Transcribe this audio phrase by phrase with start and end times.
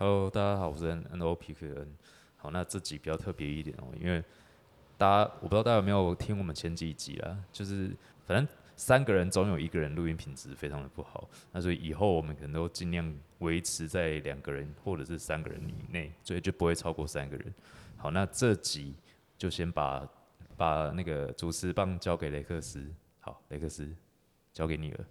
[0.00, 1.86] Hello，大家好，我是 N N O P K N。
[2.38, 4.24] 好，那这集比较特别一点哦，因为
[4.96, 7.94] 大家我不知道大家有没有听我们前几集啊，就是
[8.26, 17.54] 反正三个人总有一个人录音品质非常的不好，那所以以后我们可能都尽量维持在两个人或者是三个人以内，所以就不会超过三个人。
[17.98, 18.94] 好，那这集
[19.36, 20.08] 就先把
[20.56, 22.90] 把那个主持棒交给雷克斯。
[23.20, 23.86] 好，雷克斯
[24.50, 25.04] 交给你了。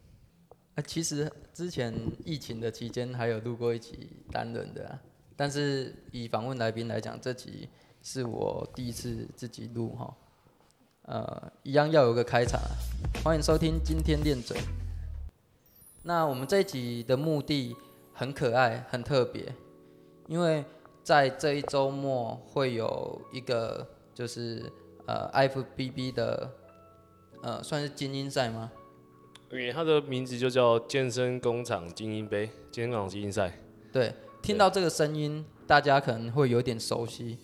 [0.81, 1.93] 其实之前
[2.23, 4.99] 疫情的期间还有录过一集单人的、
[5.35, 7.67] 但是以访问来宾来讲，这集
[8.01, 10.15] 是我第一次自己录哈。
[11.03, 12.61] 呃，一样要有个开场、
[13.23, 14.57] 欢迎收听今天练嘴。
[16.03, 17.75] 那我们这一集的目的
[18.13, 19.53] 很可爱，很特别，
[20.27, 20.63] 因为
[21.03, 24.71] 在这一周末会有一个就是
[25.07, 26.51] 呃 FBB 的
[27.41, 28.71] 呃算是精英赛吗？
[29.51, 33.51] 因为它的名字就叫健身工厂精英杯，健身工厂精英赛。
[33.91, 34.13] 对，
[34.43, 37.39] 听到这个声音，大家可能会有点熟悉，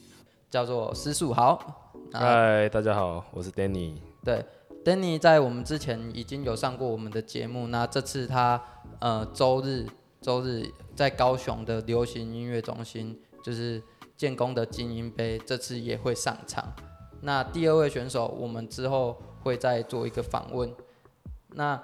[0.47, 1.53] 叫做施树豪。
[2.11, 3.95] 啊，嗨，大家好，我是 Danny。
[4.23, 4.45] 对
[4.83, 8.61] ，Danny 在我们之前已经有上过我们的节目，那这次他
[8.99, 9.87] 呃周日
[10.21, 10.63] 周日
[10.95, 13.81] 在高雄的流行音乐中心，就是
[14.15, 16.71] 建工的精英杯，这次也会上场。
[17.21, 20.71] 那第二位选手，我们之后会再做一个访问。
[21.57, 21.81] 那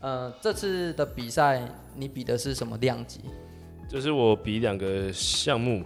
[0.00, 3.20] 呃这次的比赛，你比的是什么量级？
[3.88, 5.82] 就是我比两个项目，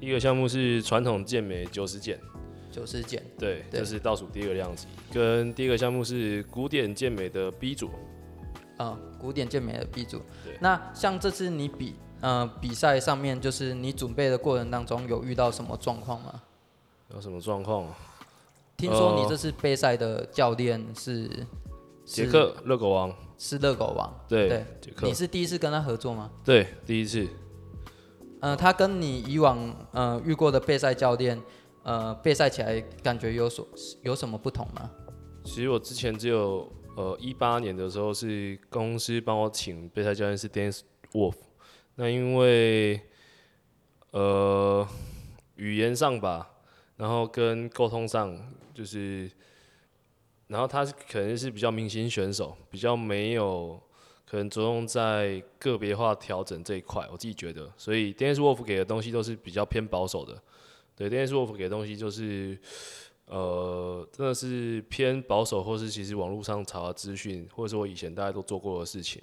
[0.00, 2.18] 一个项目是传统健美九十减，
[2.70, 3.22] 九十减。
[3.38, 7.90] 对，对这是倒数第二个量级，跟第一个项目是古典健美的 B 组。
[8.76, 10.58] 啊、古典健美的 B 组对。
[10.60, 16.42] 那像这次你比呃比赛上面，就是你准备的过程当中有遇到什么状况吗？
[17.14, 17.86] 有什么状况？
[18.76, 21.46] 听说你呃这次备赛的教练是是
[22.04, 26.30] 杰克热狗王，是热狗王，对，对杰克你，是第一次跟他合作吗？
[26.44, 27.26] 对，第一次。
[28.40, 31.40] 呃，他跟你以往呃遇过的备赛教练，
[31.82, 33.66] 呃备赛起来感觉有所
[34.02, 34.90] 有什么不同吗？
[35.44, 40.80] 其实我之前只有呃一八年的时候是公司帮我请备赛教练是 Dance
[41.12, 41.36] Wolf，
[41.94, 43.00] 那因为
[44.10, 44.86] 呃
[45.56, 46.50] 语言上吧，
[46.96, 48.38] 然后跟沟通上
[48.74, 49.30] 就是，
[50.46, 53.80] 然后他是可能是比较明星选手，比较没有
[54.24, 60.42] 可能着重在个别化调整这一块，我自己觉得，所以 Dance Wolf 给的东西都是比较偏保守的，
[60.96, 62.58] 对，Dance Wolf 给的东西就是。
[63.26, 69.18] 呃，真的是偏保守，或是其实网络上查资讯，或者是我以前大家都做过的事情，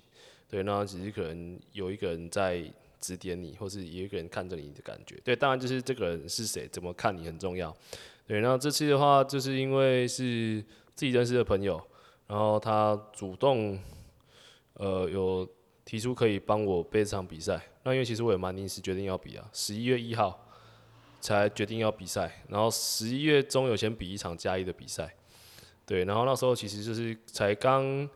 [0.49, 2.63] 对，那只是可能有一个人在
[2.99, 7.71] 指点你，或是有一个人看着你的感觉，对，当然就是这个人是谁，怎么看你很重要，
[8.25, 10.63] 对，那这次的话，就是因为是
[10.95, 11.81] 自己认识的朋友，
[12.27, 13.79] 然后他主动，
[14.73, 15.47] 呃，有
[15.85, 20.47] 提出可以帮我备这场比赛，那因为其实我也蛮临时决定要比啊，十一月一号。
[21.23, 25.15] 才决定要比赛，然后十一月中有先比一场加一的比赛，
[25.85, 28.09] 对，然后那时候其实就是才刚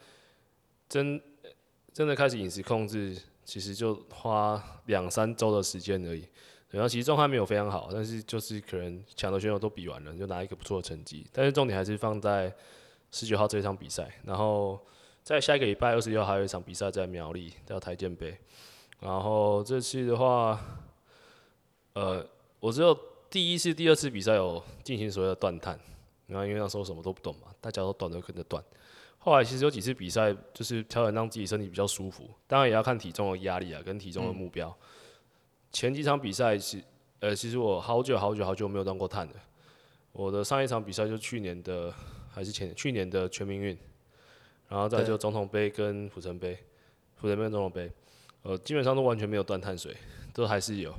[0.90, 1.22] 真
[1.94, 6.28] 真的开始饮食控制，其实就花两三周的时间而已，
[6.76, 12.54] 然后其实状态没有非常好，但是就是可能抢的选手都比完了，就拿一个不错的成绩，但是重点还是放在
[13.12, 14.80] 十九号这一场比赛，然后
[15.24, 18.38] 在下一个礼拜二十六号还有一场比赛在苗栗叫台建杯，
[19.00, 20.60] 然后这次的话，
[21.94, 22.28] 呃。
[22.62, 22.98] 我只有
[23.30, 25.80] 第一次、第二次比赛有进行所谓的断碳，
[26.26, 28.64] 然后因为那时候什么都不懂嘛，大家都断就跟着断。
[29.20, 34.76] 后来其实有几次比赛就是调整让自己身体比较舒服，当然也要看体重的压力啊，跟体重的目标。
[35.76, 36.82] 前几场比赛是，
[37.20, 39.34] 呃，其实我好久好久好久没有断过碳了。
[40.14, 41.94] 我的上一场比赛就去年的
[42.32, 43.78] 还是前去年的全民运，
[44.70, 46.58] 然后再就总统杯跟府城杯，
[47.20, 47.92] 普城杯跟总统杯，
[48.44, 49.94] 呃，基本上都完全没有断碳水，
[50.34, 50.96] 都还是有。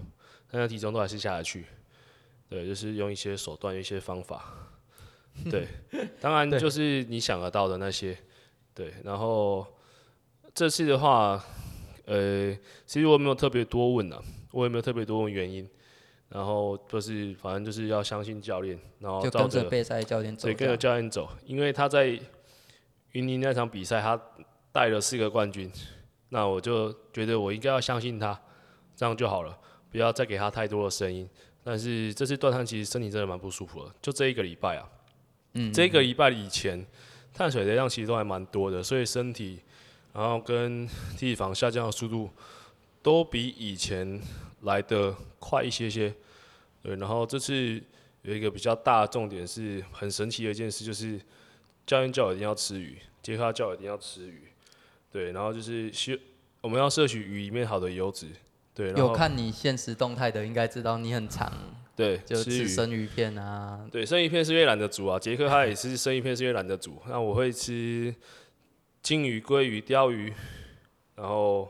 [0.50, 1.64] 但是体重都还是下得去，
[2.50, 4.68] 对，就是用一些手段、一些方法，
[5.50, 5.68] 对，
[6.20, 8.14] 当然就是你想得到的那些，
[8.74, 8.92] 对。
[9.02, 9.66] 然后
[10.52, 11.42] 这次的话，
[12.04, 12.54] 呃，
[12.84, 14.22] 其实我没有特别多问啊，
[14.56, 15.68] 我也没有特别多问原因，
[16.30, 20.74] 然后就是反正就是要相信教练，然后就照着跟着备赛教练走对，跟着。
[20.74, 22.18] 教练走，因为他在
[23.12, 24.18] 云林那场比赛，他
[24.72, 25.70] 带了四个冠军，
[26.30, 28.40] 那我就觉得我应该要相信他，
[28.96, 29.58] 这样就好了，
[29.90, 31.28] 不要再给他太多的声音。
[31.62, 34.88] 但是这次断碳其实身体真的蛮不舒服的，就这一个礼拜啊，
[35.52, 36.82] 嗯，这个礼拜以前
[37.34, 39.60] 碳水的量其实都还蛮多的，所以身体
[40.14, 40.86] 然后跟
[41.18, 42.30] 体脂肪下降的速度
[43.06, 44.20] 都比以前
[44.62, 46.12] 来的快一些些。
[46.82, 47.80] 对，然后这次
[48.22, 51.20] 有一个比较大的重点是很神奇的一件事，就是
[51.86, 54.48] 教练叫我一定要吃鱼，杰克叫我一定要吃鱼。
[55.12, 56.20] 对，然后就是需
[56.60, 58.26] 我们要摄取鱼里面好的油脂，
[58.74, 61.52] 对，然后有看你现实动态的，应该知道你很长，
[61.94, 65.16] 对就吃吃鱼，生鱼片啊，对，生鱼片是因为懒得煮啊。
[65.16, 67.00] 杰克他也是生鱼片是因为懒得煮。
[67.06, 68.12] 那我会吃
[69.00, 70.34] 金鱼、鲑鱼、鲷鱼，
[71.14, 71.68] 然后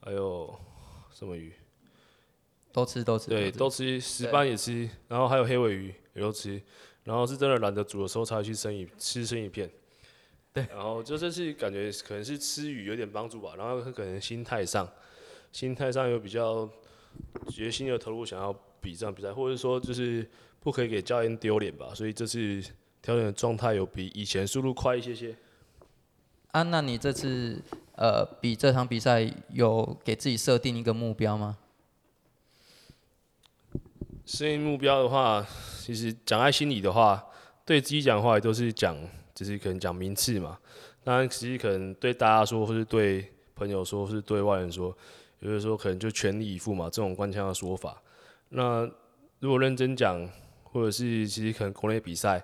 [0.00, 0.58] 还有
[1.12, 1.52] 什么鱼？
[2.72, 3.28] 都吃都吃。
[3.28, 6.60] 对，都吃，石斑也吃，然后还有黑尾鱼也都吃。
[7.02, 9.68] 然后是真的懒得煮的时候才会去生鱼吃生鱼片。
[10.52, 14.88] 对，然后就这是感觉可能是吃鱼有点帮助吧，然后可能心态上，
[15.50, 16.68] 心态上有比较
[17.48, 20.28] 决心的投入，想要比这样比赛，或者说就是
[20.60, 22.60] 不可以给教练丢脸吧，所以这次
[23.00, 25.34] 调整的状态有比以前速度快一些些。
[26.52, 27.62] 啊，那你这次
[28.00, 31.58] 呃比这场比赛有给自己设定一个目标吗？
[34.24, 35.46] 设定目标的话，
[35.80, 37.22] 其实讲在心里的话，
[37.66, 38.96] 对自己讲话也都是讲，
[39.34, 40.58] 就是可能讲名次嘛。
[41.04, 44.96] 当然，其实可能对大家说，或是对朋友说，或是对外人说，
[45.40, 48.00] 有的时候可能就全力以赴嘛，这种官腔的说法。
[48.48, 48.90] 那
[49.40, 50.26] 如果认真讲，
[50.62, 52.42] 或者是其实可能国内比赛，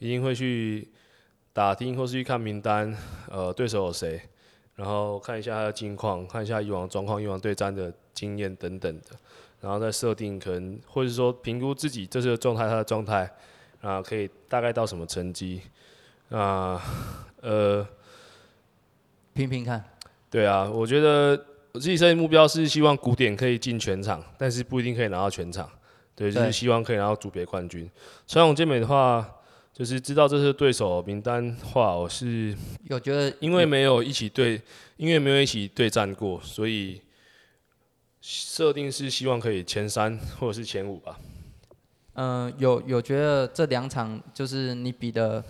[0.00, 0.86] 一定会去
[1.54, 2.94] 打听或是去看名单，
[3.30, 4.20] 呃，对手有谁，
[4.78, 9.06] 然后看一下他的近况，看一下以往的状况、以往对战的经验等等的。
[9.60, 13.28] 然后再设定可能，或者说评估自己这次的状态，他的状态
[13.80, 15.60] 啊，可以大概到什么成绩
[16.30, 16.80] 啊？
[17.40, 17.84] 呃，
[19.34, 19.84] 拼拼看。
[20.30, 21.30] 对啊，我觉得
[21.72, 25.68] 我自己设定目标是希望古典可以进全场，但是不一定可以拿到全场。
[26.14, 27.90] 对，就是希望可以拿到组别冠军。
[28.28, 29.28] 传统健美的话，
[29.78, 32.52] 就是知道这次对手名单话，我是
[32.88, 34.60] 有觉得因为没有一起对，
[34.96, 37.00] 因为没有一起对战过，所以
[38.20, 41.20] 设定是希望可以前三或者是前五吧。
[42.14, 45.44] 嗯、有有觉得这两场就是你比的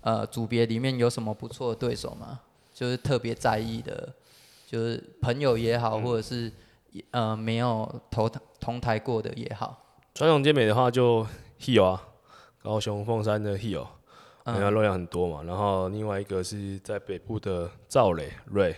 [0.00, 2.40] 呃组别里面有什么不错的对手吗？
[2.72, 4.10] 就是特别在意的，
[4.66, 6.50] 就是朋友也好，嗯或者是
[7.10, 9.98] 呃没有同同台过的也好。
[10.14, 11.26] 传统健美的话就
[11.60, 12.02] Heel 啊，
[12.64, 15.42] 高雄凤山的嗯人家肉量很多嘛。
[15.42, 18.74] 然后另外一个是在北部的赵磊瑞，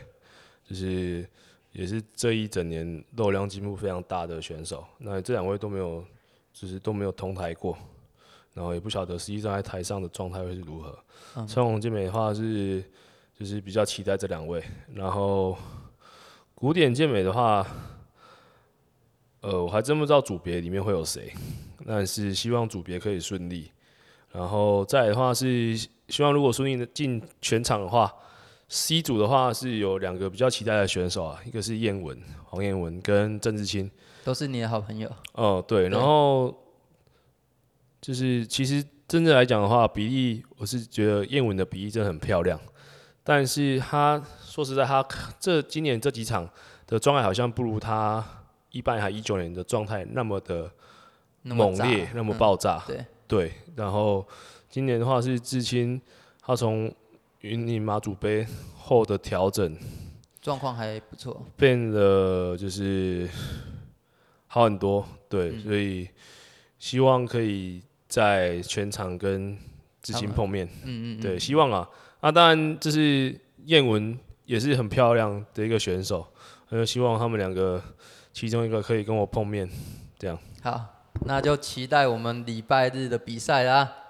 [0.64, 1.24] 就是
[1.70, 4.84] 也是这一整年肉量进步非常大的选手。
[4.98, 6.04] 那这两位都没有，
[6.52, 7.78] 就是都没有同台过，
[8.52, 10.98] 然后也不晓得实际上在台上的状态会是如何。
[11.36, 12.82] 嗯传统健美的话是
[13.38, 14.60] 就是比较期待这两位，
[14.92, 15.56] 然后
[16.56, 17.64] 古典健美的话。
[19.42, 21.32] 呃，我还真不知道组别里面会有谁，
[21.86, 23.70] 但是希望组别可以顺利。
[24.32, 25.76] 然后再的话是
[26.08, 28.12] 希望如果顺利的进全场的话
[28.68, 33.90] ，C 组的话是有两个比较期待的选手啊，一个是燕文黄燕文跟郑志清。
[34.24, 35.08] 都是你的好朋友。
[35.34, 36.52] 哦，对，对然后
[38.00, 42.60] 就是其实真正来讲的话，比例我是觉得燕文的比例真的很漂亮，
[43.22, 45.06] 但是他说实在，他
[45.38, 46.48] 这今年这几场
[46.88, 48.24] 的状态好像不如他
[48.72, 50.68] 一八年还一九年的状态那么的
[51.42, 52.82] 猛烈，那么嗯爆炸。
[52.84, 54.26] 对，对，然后
[54.68, 56.00] 今年的话是志清，
[56.40, 56.92] 他从
[57.40, 58.46] 云林马祖杯
[58.76, 59.76] 后的调整
[60.40, 61.44] 状况还不错。
[61.56, 63.28] 变得就是
[64.46, 65.60] 好很多，对，嗯。
[65.60, 66.08] 所以
[66.78, 69.56] 希望可以在全场跟
[70.02, 71.88] 志清碰面，嗯嗯嗯，对，希望啊，
[72.20, 76.24] 那当然就是燕文也是很漂亮的一个选手，
[76.68, 77.82] 呃，希望他们两个
[78.32, 79.68] 其中一个可以跟我碰面，
[80.18, 80.38] 这样。
[80.62, 84.05] 好，那就期待我们礼拜日的比赛啦。